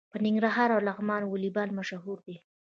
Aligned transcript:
په 0.11 0.17
ننګرهار 0.25 0.69
او 0.75 0.81
لغمان 0.87 1.21
کې 1.25 1.29
والیبال 1.31 1.69
مشهور 1.79 2.17
دی. 2.25 2.37